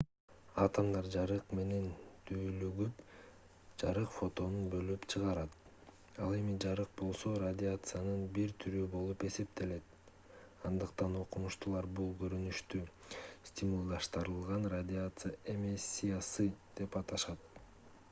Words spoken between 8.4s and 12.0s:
түрү болуп эсептелет андыктан окумуштуулар